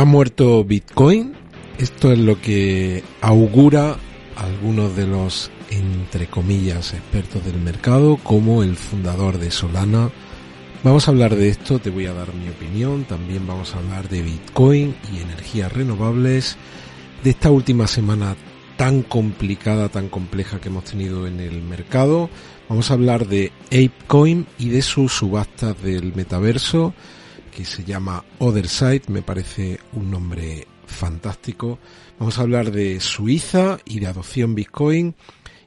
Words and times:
¿Ha 0.00 0.06
muerto 0.06 0.64
Bitcoin? 0.64 1.34
Esto 1.76 2.10
es 2.10 2.18
lo 2.18 2.40
que 2.40 3.04
augura 3.20 3.98
algunos 4.34 4.96
de 4.96 5.06
los, 5.06 5.50
entre 5.68 6.26
comillas, 6.26 6.94
expertos 6.94 7.44
del 7.44 7.60
mercado, 7.60 8.16
como 8.16 8.62
el 8.62 8.76
fundador 8.76 9.36
de 9.36 9.50
Solana. 9.50 10.10
Vamos 10.82 11.06
a 11.06 11.10
hablar 11.10 11.36
de 11.36 11.50
esto, 11.50 11.80
te 11.80 11.90
voy 11.90 12.06
a 12.06 12.14
dar 12.14 12.32
mi 12.32 12.48
opinión, 12.48 13.04
también 13.04 13.46
vamos 13.46 13.74
a 13.74 13.78
hablar 13.80 14.08
de 14.08 14.22
Bitcoin 14.22 14.96
y 15.12 15.20
energías 15.20 15.70
renovables, 15.70 16.56
de 17.22 17.28
esta 17.28 17.50
última 17.50 17.86
semana 17.86 18.36
tan 18.78 19.02
complicada, 19.02 19.90
tan 19.90 20.08
compleja 20.08 20.62
que 20.62 20.70
hemos 20.70 20.84
tenido 20.84 21.26
en 21.26 21.40
el 21.40 21.60
mercado. 21.60 22.30
Vamos 22.70 22.90
a 22.90 22.94
hablar 22.94 23.26
de 23.26 23.52
ApeCoin 23.66 24.46
y 24.58 24.70
de 24.70 24.80
sus 24.80 25.12
subastas 25.12 25.82
del 25.82 26.14
metaverso, 26.14 26.94
que 27.50 27.64
se 27.64 27.84
llama 27.84 28.24
Otherside, 28.38 29.02
me 29.08 29.22
parece 29.22 29.80
un 29.92 30.10
nombre 30.10 30.66
fantástico. 30.86 31.78
Vamos 32.18 32.38
a 32.38 32.42
hablar 32.42 32.70
de 32.70 33.00
Suiza 33.00 33.78
y 33.84 34.00
de 34.00 34.06
adopción 34.06 34.54
Bitcoin. 34.54 35.14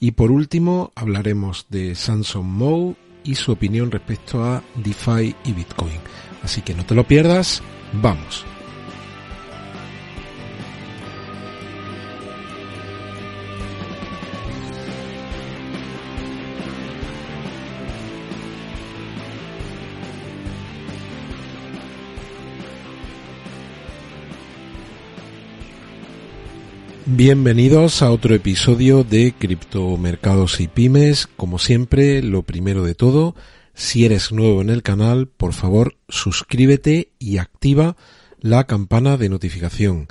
Y 0.00 0.12
por 0.12 0.30
último 0.30 0.92
hablaremos 0.94 1.66
de 1.70 1.94
Samsung 1.94 2.46
Mo 2.46 2.96
y 3.24 3.34
su 3.34 3.52
opinión 3.52 3.90
respecto 3.90 4.44
a 4.44 4.62
DeFi 4.76 5.34
y 5.44 5.52
Bitcoin. 5.52 6.00
Así 6.42 6.62
que 6.62 6.74
no 6.74 6.86
te 6.86 6.94
lo 6.94 7.06
pierdas, 7.06 7.62
vamos. 7.94 8.44
Bienvenidos 27.10 28.02
a 28.02 28.10
otro 28.10 28.34
episodio 28.34 29.02
de 29.02 29.32
Criptomercados 29.32 30.60
y 30.60 30.68
Pymes. 30.68 31.26
Como 31.26 31.58
siempre, 31.58 32.22
lo 32.22 32.42
primero 32.42 32.84
de 32.84 32.94
todo, 32.94 33.34
si 33.72 34.04
eres 34.04 34.30
nuevo 34.30 34.60
en 34.60 34.68
el 34.68 34.82
canal, 34.82 35.26
por 35.26 35.54
favor 35.54 35.96
suscríbete 36.10 37.12
y 37.18 37.38
activa 37.38 37.96
la 38.40 38.64
campana 38.64 39.16
de 39.16 39.30
notificación. 39.30 40.08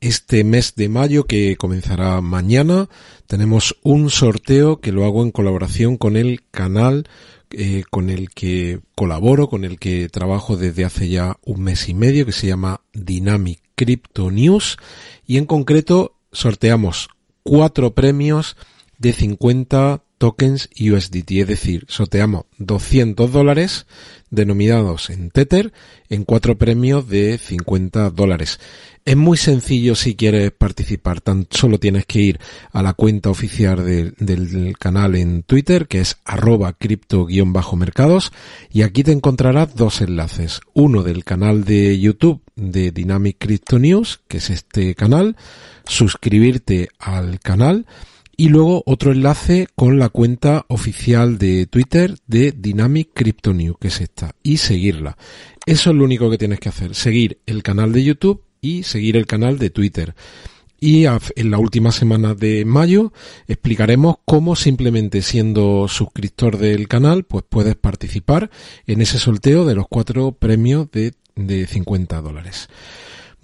Este 0.00 0.42
mes 0.42 0.74
de 0.74 0.88
mayo 0.88 1.26
que 1.28 1.56
comenzará 1.56 2.20
mañana 2.20 2.88
tenemos 3.28 3.76
un 3.84 4.10
sorteo 4.10 4.80
que 4.80 4.90
lo 4.90 5.04
hago 5.04 5.22
en 5.22 5.30
colaboración 5.30 5.96
con 5.96 6.16
el 6.16 6.40
canal 6.50 7.04
eh, 7.52 7.84
con 7.88 8.10
el 8.10 8.30
que 8.30 8.80
colaboro, 8.96 9.48
con 9.48 9.64
el 9.64 9.78
que 9.78 10.08
trabajo 10.08 10.56
desde 10.56 10.84
hace 10.84 11.08
ya 11.08 11.36
un 11.44 11.62
mes 11.62 11.88
y 11.88 11.94
medio 11.94 12.26
que 12.26 12.32
se 12.32 12.48
llama 12.48 12.80
Dynamic 12.92 13.60
Crypto 13.76 14.32
News 14.32 14.76
y 15.24 15.36
en 15.36 15.46
concreto 15.46 16.16
sorteamos 16.32 17.08
cuatro 17.42 17.94
premios 17.94 18.56
de 18.98 19.12
50 19.12 20.02
tokens 20.22 20.70
USDT, 20.78 21.32
es 21.32 21.48
decir, 21.48 21.84
sorteamos 21.88 22.44
200 22.58 23.32
dólares 23.32 23.86
denominados 24.30 25.10
en 25.10 25.30
Tether 25.32 25.72
en 26.10 26.22
cuatro 26.22 26.56
premios 26.56 27.08
de 27.08 27.38
50 27.38 28.10
dólares. 28.10 28.60
Es 29.04 29.16
muy 29.16 29.36
sencillo 29.36 29.96
si 29.96 30.14
quieres 30.14 30.52
participar, 30.52 31.20
tan 31.20 31.48
solo 31.50 31.80
tienes 31.80 32.06
que 32.06 32.20
ir 32.20 32.40
a 32.70 32.84
la 32.84 32.92
cuenta 32.92 33.30
oficial 33.30 33.84
del 33.84 34.76
canal 34.78 35.16
en 35.16 35.42
Twitter, 35.42 35.88
que 35.88 35.98
es 35.98 36.18
arroba 36.24 36.72
cripto-mercados, 36.74 38.30
y 38.70 38.82
aquí 38.82 39.02
te 39.02 39.10
encontrarás 39.10 39.74
dos 39.74 40.02
enlaces. 40.02 40.60
Uno 40.72 41.02
del 41.02 41.24
canal 41.24 41.64
de 41.64 41.98
YouTube 41.98 42.42
de 42.54 42.92
Dynamic 42.92 43.38
Crypto 43.40 43.80
News, 43.80 44.20
que 44.28 44.36
es 44.36 44.50
este 44.50 44.94
canal, 44.94 45.34
suscribirte 45.84 46.90
al 47.00 47.40
canal, 47.40 47.86
y 48.36 48.48
luego 48.48 48.82
otro 48.86 49.12
enlace 49.12 49.68
con 49.74 49.98
la 49.98 50.08
cuenta 50.08 50.64
oficial 50.68 51.38
de 51.38 51.66
Twitter 51.66 52.14
de 52.26 52.52
Dynamic 52.52 53.10
Crypto 53.12 53.52
News, 53.52 53.76
que 53.78 53.88
es 53.88 54.00
esta, 54.00 54.34
y 54.42 54.56
seguirla. 54.56 55.16
Eso 55.66 55.90
es 55.90 55.96
lo 55.96 56.04
único 56.04 56.30
que 56.30 56.38
tienes 56.38 56.60
que 56.60 56.68
hacer, 56.68 56.94
seguir 56.94 57.38
el 57.46 57.62
canal 57.62 57.92
de 57.92 58.04
YouTube 58.04 58.42
y 58.60 58.84
seguir 58.84 59.16
el 59.16 59.26
canal 59.26 59.58
de 59.58 59.70
Twitter. 59.70 60.14
Y 60.80 61.04
en 61.04 61.50
la 61.52 61.58
última 61.58 61.92
semana 61.92 62.34
de 62.34 62.64
mayo 62.64 63.12
explicaremos 63.46 64.16
cómo 64.24 64.56
simplemente 64.56 65.22
siendo 65.22 65.86
suscriptor 65.86 66.58
del 66.58 66.88
canal, 66.88 67.22
pues 67.22 67.44
puedes 67.48 67.76
participar 67.76 68.50
en 68.88 69.00
ese 69.00 69.18
sorteo 69.18 69.64
de 69.64 69.76
los 69.76 69.86
cuatro 69.88 70.32
premios 70.32 70.90
de, 70.90 71.14
de 71.36 71.68
50 71.68 72.20
dólares. 72.20 72.68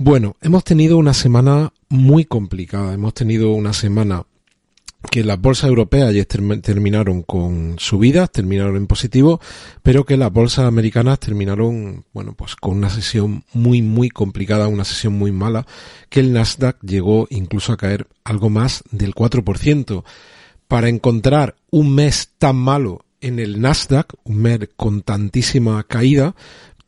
Bueno, 0.01 0.37
hemos 0.41 0.63
tenido 0.65 0.97
una 0.97 1.15
semana 1.15 1.73
muy 1.89 2.25
complicada. 2.25 2.95
Hemos 2.95 3.15
tenido 3.15 3.51
una 3.51 3.73
semana 3.73 4.25
que 5.11 5.23
las 5.23 5.41
bolsas 5.41 5.69
europeas 5.69 6.09
ayer 6.09 6.27
terminaron 6.27 7.23
con 7.23 7.77
subidas, 7.79 8.31
terminaron 8.31 8.77
en 8.77 8.87
positivo, 8.87 9.41
pero 9.83 10.05
que 10.05 10.17
las 10.17 10.33
bolsas 10.33 10.67
americanas 10.67 11.21
terminaron, 11.21 12.05
bueno, 12.13 12.35
pues 12.35 12.57
con 12.57 12.77
una 12.77 12.91
sesión 12.91 13.45
muy, 13.53 13.81
muy 13.81 14.11
complicada, 14.11 14.69
una 14.69 14.85
sesión 14.85 15.13
muy 15.15 15.31
mala, 15.31 15.67
que 16.09 16.21
el 16.21 16.33
Nasdaq 16.33 16.81
llegó 16.83 17.27
incluso 17.31 17.73
a 17.73 17.77
caer 17.77 18.09
algo 18.25 18.51
más 18.51 18.83
del 18.91 19.15
4%. 19.15 20.05
Para 20.67 20.89
encontrar 20.89 21.57
un 21.71 21.95
mes 21.95 22.33
tan 22.37 22.57
malo 22.57 23.05
en 23.21 23.39
el 23.39 23.61
Nasdaq, 23.61 24.15
un 24.25 24.37
mes 24.37 24.59
con 24.77 25.03
tantísima 25.03 25.83
caída, 25.85 26.35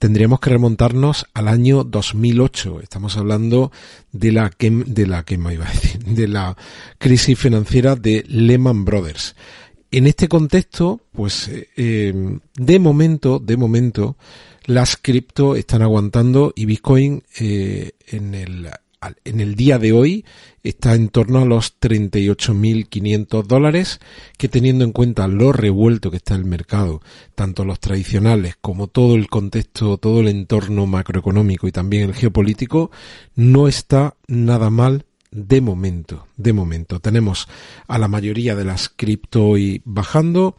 tendríamos 0.01 0.41
que 0.41 0.49
remontarnos 0.49 1.27
al 1.35 1.47
año 1.47 1.85
2008. 1.85 2.81
Estamos 2.81 3.19
hablando 3.19 3.71
de 4.11 4.33
la 4.33 4.51
de 4.59 5.07
la 5.07 5.25
iba 5.29 5.69
a 5.69 5.71
decir, 5.71 6.03
de 6.03 6.27
la 6.27 6.57
crisis 6.99 7.39
financiera 7.39 7.95
de 7.97 8.25
Lehman 8.27 8.87
Brothers. 8.87 9.37
En 9.91 10.07
este 10.07 10.27
contexto, 10.27 11.03
pues 11.13 11.49
eh, 11.49 11.69
eh, 11.77 12.39
de 12.57 12.79
momento, 12.79 13.41
de 13.41 13.59
momento, 13.59 14.17
las 14.65 14.97
cripto 14.97 15.55
están 15.55 15.83
aguantando 15.83 16.55
y 16.57 16.65
Bitcoin 16.65 17.23
eh, 17.39 17.93
en 18.09 18.35
el 18.35 18.71
en 19.25 19.41
el 19.41 19.55
día 19.55 19.79
de 19.79 19.93
hoy 19.93 20.25
está 20.63 20.95
en 20.95 21.09
torno 21.09 21.41
a 21.41 21.45
los 21.45 21.79
38.500 21.81 23.45
dólares, 23.45 24.01
que 24.37 24.49
teniendo 24.49 24.85
en 24.85 24.93
cuenta 24.93 25.29
lo 25.29 25.53
revuelto 25.53 26.11
que 26.11 26.19
está 26.19 26.35
el 26.35 26.45
mercado, 26.45 27.01
tanto 27.35 27.65
los 27.65 27.81
tradicionales 27.81 28.57
como 28.61 28.87
todo 28.87 29.15
el 29.15 29.29
contexto, 29.29 29.99
todo 29.99 30.21
el 30.21 30.29
entorno 30.29 30.87
macroeconómico 30.87 31.67
y 31.67 31.73
también 31.73 32.05
el 32.05 32.15
geopolítico, 32.15 32.91
no 33.35 33.69
está 33.69 34.17
nada 34.27 34.71
mal 34.71 35.05
de 35.31 35.61
momento. 35.61 36.27
De 36.37 36.53
momento 36.53 37.01
tenemos 37.01 37.49
a 37.87 37.99
la 37.99 38.09
mayoría 38.09 38.55
de 38.55 38.65
las 38.65 38.89
cripto 38.89 39.47
hoy 39.47 39.83
bajando, 39.85 40.57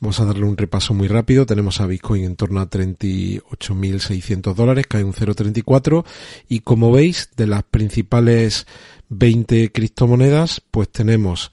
Vamos 0.00 0.20
a 0.20 0.24
darle 0.24 0.44
un 0.44 0.56
repaso 0.56 0.92
muy 0.92 1.08
rápido. 1.08 1.46
Tenemos 1.46 1.80
a 1.80 1.86
Bitcoin 1.86 2.24
en 2.24 2.36
torno 2.36 2.60
a 2.60 2.68
38.600 2.68 4.54
dólares, 4.54 4.86
cae 4.86 5.04
un 5.04 5.14
0,34. 5.14 6.04
Y 6.48 6.60
como 6.60 6.92
veis, 6.92 7.30
de 7.36 7.46
las 7.46 7.62
principales 7.62 8.66
20 9.08 9.72
criptomonedas, 9.72 10.60
pues 10.70 10.90
tenemos 10.90 11.52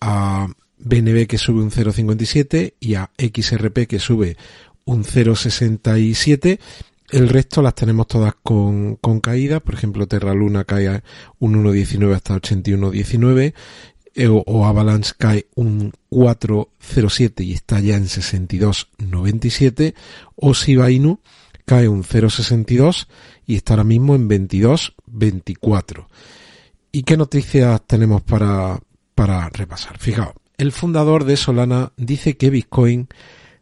a 0.00 0.48
BNB 0.78 1.26
que 1.26 1.36
sube 1.38 1.62
un 1.62 1.70
0,57 1.70 2.74
y 2.80 2.94
a 2.94 3.10
XRP 3.18 3.86
que 3.86 3.98
sube 3.98 4.36
un 4.84 5.04
0,67. 5.04 6.58
El 7.12 7.28
resto 7.28 7.60
las 7.62 7.74
tenemos 7.74 8.06
todas 8.06 8.34
con, 8.42 8.96
con 8.96 9.20
caída. 9.20 9.60
Por 9.60 9.74
ejemplo, 9.74 10.06
Terra 10.06 10.34
Luna 10.34 10.64
cae 10.64 11.02
un 11.38 11.64
1,19 11.64 12.14
hasta 12.14 12.34
81,19. 12.36 13.54
Eh, 14.14 14.28
o 14.28 14.66
Avalanche 14.66 15.12
cae 15.16 15.46
un 15.54 15.92
4.07 16.10 17.44
y 17.44 17.52
está 17.52 17.78
ya 17.78 17.96
en 17.96 18.06
62.97 18.06 19.94
o 20.34 20.52
Shiba 20.52 20.90
Inu 20.90 21.20
cae 21.64 21.86
un 21.86 22.02
0.62 22.02 23.06
y 23.46 23.54
está 23.54 23.74
ahora 23.74 23.84
mismo 23.84 24.16
en 24.16 24.28
22.24. 24.28 26.06
¿Y 26.90 27.04
qué 27.04 27.16
noticias 27.16 27.80
tenemos 27.86 28.22
para, 28.22 28.80
para 29.14 29.48
repasar? 29.50 29.96
Fijaos, 29.98 30.34
el 30.58 30.72
fundador 30.72 31.22
de 31.24 31.36
Solana 31.36 31.92
dice 31.96 32.36
que 32.36 32.50
Bitcoin 32.50 33.08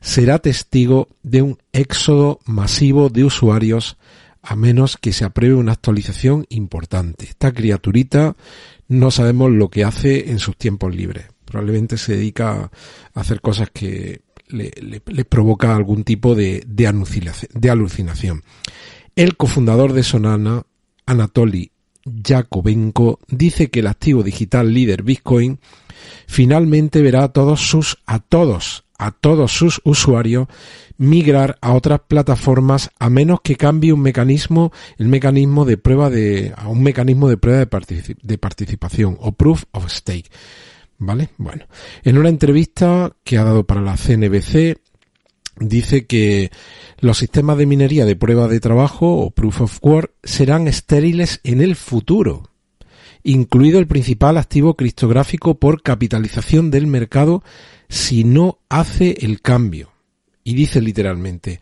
será 0.01 0.39
testigo 0.39 1.09
de 1.23 1.43
un 1.43 1.59
éxodo 1.73 2.41
masivo 2.47 3.09
de 3.09 3.25
usuarios 3.25 3.97
a 4.43 4.57
menos 4.57 4.97
que 4.97 5.13
se 5.13 5.25
apruebe 5.25 5.55
una 5.55 5.73
actualización 5.73 6.47
importante. 6.49 7.27
Esta 7.27 7.53
criaturita 7.53 8.37
no 8.87 9.11
sabemos 9.11 9.51
lo 9.51 9.69
que 9.69 9.85
hace 9.85 10.31
en 10.31 10.39
sus 10.39 10.57
tiempos 10.57 10.95
libres. 10.95 11.27
Probablemente 11.45 11.99
se 11.99 12.17
dedica 12.17 12.71
a 13.15 13.21
hacer 13.21 13.41
cosas 13.41 13.71
que 13.71 14.23
le, 14.49 15.01
provoca 15.25 15.75
algún 15.75 16.05
tipo 16.05 16.35
de, 16.35 16.63
de, 16.67 17.71
alucinación. 17.71 18.43
El 19.15 19.37
cofundador 19.37 19.93
de 19.93 20.03
Sonana, 20.03 20.63
Anatoly 21.07 21.73
Yakovenko, 22.05 23.19
dice 23.29 23.71
que 23.71 23.81
el 23.81 23.87
activo 23.87 24.23
digital 24.23 24.73
líder 24.73 25.03
Bitcoin 25.03 25.59
finalmente 26.27 27.03
verá 27.03 27.25
a 27.25 27.33
todos 27.33 27.69
sus, 27.69 27.99
a 28.07 28.21
todos, 28.21 28.85
a 28.99 29.13
todos 29.13 29.53
sus 29.53 29.81
usuarios 29.85 30.49
migrar 30.97 31.57
a 31.61 31.73
otras 31.73 32.01
plataformas 32.07 32.91
a 32.99 33.09
menos 33.09 33.41
que 33.43 33.57
cambie 33.57 33.93
un 33.93 34.01
mecanismo, 34.01 34.73
el 34.99 35.09
mecanismo 35.09 35.65
de 35.65 35.79
prueba 35.79 36.11
de, 36.11 36.53
a 36.57 36.69
un 36.69 36.83
mecanismo 36.83 37.29
de 37.29 37.37
prueba 37.37 37.65
de, 37.65 38.17
de 38.21 38.39
participación 38.39 39.17
o 39.21 39.33
proof 39.33 39.65
of 39.71 39.89
stake. 39.89 40.31
¿Vale? 40.99 41.31
Bueno, 41.39 41.67
en 42.03 42.19
una 42.19 42.29
entrevista 42.29 43.13
que 43.23 43.39
ha 43.39 43.45
dado 43.45 43.65
para 43.65 43.81
la 43.81 43.97
CNBC, 43.97 44.81
dice 45.61 46.07
que 46.07 46.51
los 46.99 47.19
sistemas 47.19 47.57
de 47.59 47.67
minería 47.67 48.05
de 48.05 48.17
prueba 48.17 48.49
de 48.49 48.59
trabajo 48.59 49.19
o 49.19 49.31
proof 49.31 49.61
of 49.61 49.79
work 49.83 50.13
serán 50.25 50.67
estériles 50.67 51.41
en 51.45 51.61
el 51.61 51.77
futuro, 51.77 52.51
incluido 53.23 53.79
el 53.79 53.87
principal 53.87 54.39
activo 54.39 54.75
criptográfico 54.75 55.59
por 55.59 55.83
capitalización 55.83 56.71
del 56.71 56.87
mercado 56.87 57.43
si 57.89 58.25
no 58.25 58.59
hace 58.69 59.17
el 59.21 59.41
cambio. 59.41 59.91
Y 60.45 60.55
dice 60.55 60.81
literalmente, 60.81 61.61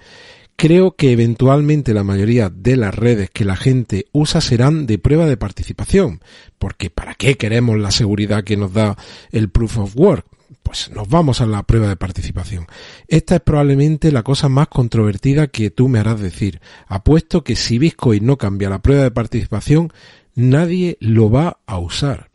creo 0.56 0.96
que 0.96 1.12
eventualmente 1.12 1.94
la 1.94 2.04
mayoría 2.04 2.50
de 2.50 2.76
las 2.76 2.94
redes 2.94 3.30
que 3.30 3.44
la 3.44 3.56
gente 3.56 4.06
usa 4.12 4.40
serán 4.40 4.86
de 4.86 4.98
prueba 4.98 5.26
de 5.26 5.36
participación, 5.36 6.20
porque 6.58 6.90
¿para 6.90 7.14
qué 7.14 7.36
queremos 7.36 7.78
la 7.78 7.90
seguridad 7.90 8.44
que 8.44 8.56
nos 8.56 8.72
da 8.72 8.96
el 9.30 9.50
proof 9.50 9.78
of 9.78 9.96
work? 9.96 10.26
Pues 10.66 10.90
nos 10.90 11.08
vamos 11.08 11.40
a 11.40 11.46
la 11.46 11.62
prueba 11.62 11.88
de 11.88 11.94
participación. 11.94 12.66
Esta 13.06 13.36
es 13.36 13.40
probablemente 13.40 14.10
la 14.10 14.24
cosa 14.24 14.48
más 14.48 14.66
controvertida 14.66 15.46
que 15.46 15.70
tú 15.70 15.88
me 15.88 16.00
harás 16.00 16.18
decir. 16.18 16.60
Apuesto 16.88 17.44
que 17.44 17.54
si 17.54 17.78
Bitcoin 17.78 18.26
no 18.26 18.36
cambia 18.36 18.68
la 18.68 18.82
prueba 18.82 19.04
de 19.04 19.12
participación, 19.12 19.92
nadie 20.34 20.96
lo 20.98 21.30
va 21.30 21.60
a 21.66 21.78
usar. 21.78 22.30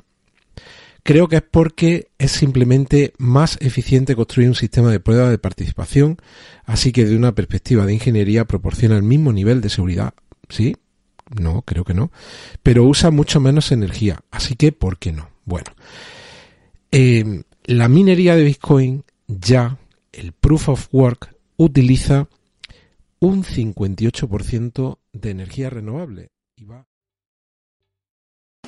Creo 1.03 1.27
que 1.27 1.35
es 1.35 1.41
porque 1.41 2.11
es 2.17 2.31
simplemente 2.31 3.11
más 3.17 3.57
eficiente 3.59 4.15
construir 4.15 4.47
un 4.47 4.55
sistema 4.55 4.91
de 4.91 5.01
prueba 5.01 5.29
de 5.29 5.37
participación, 5.37 6.15
así 6.63 6.93
que 6.93 7.03
de 7.03 7.17
una 7.17 7.35
perspectiva 7.35 7.85
de 7.85 7.95
ingeniería 7.95 8.45
proporciona 8.45 8.95
el 8.95 9.03
mismo 9.03 9.33
nivel 9.33 9.59
de 9.59 9.67
seguridad. 9.67 10.13
¿Sí? 10.47 10.77
No, 11.37 11.63
creo 11.63 11.83
que 11.83 11.93
no. 11.93 12.13
Pero 12.63 12.85
usa 12.85 13.11
mucho 13.11 13.41
menos 13.41 13.73
energía, 13.73 14.21
así 14.31 14.55
que 14.55 14.71
¿por 14.71 14.99
qué 14.99 15.11
no? 15.11 15.27
Bueno, 15.43 15.73
eh, 16.93 17.43
la 17.71 17.87
minería 17.87 18.35
de 18.35 18.43
Bitcoin 18.43 19.03
ya, 19.27 19.77
el 20.11 20.33
proof 20.33 20.69
of 20.69 20.87
work, 20.91 21.35
utiliza 21.55 22.27
un 23.19 23.43
58% 23.43 24.97
de 25.13 25.29
energía 25.29 25.69
renovable. 25.69 26.29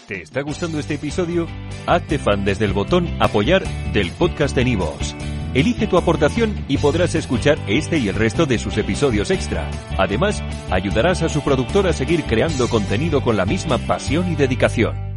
¿Te 0.07 0.21
está 0.21 0.41
gustando 0.41 0.79
este 0.79 0.95
episodio? 0.95 1.47
Hazte 1.85 2.17
fan 2.17 2.45
desde 2.45 2.65
el 2.65 2.73
botón 2.73 3.07
Apoyar 3.19 3.63
del 3.93 4.11
podcast 4.11 4.55
de 4.55 4.65
Nivos. 4.65 5.15
Elige 5.53 5.87
tu 5.87 5.97
aportación 5.97 6.65
y 6.67 6.77
podrás 6.77 7.15
escuchar 7.15 7.59
este 7.67 7.97
y 7.97 8.07
el 8.07 8.15
resto 8.15 8.45
de 8.45 8.57
sus 8.57 8.77
episodios 8.77 9.31
extra. 9.31 9.69
Además, 9.97 10.41
ayudarás 10.71 11.21
a 11.23 11.29
su 11.29 11.41
productor 11.41 11.87
a 11.87 11.93
seguir 11.93 12.23
creando 12.23 12.69
contenido 12.69 13.21
con 13.21 13.37
la 13.37 13.45
misma 13.45 13.77
pasión 13.79 14.31
y 14.31 14.35
dedicación. 14.35 15.12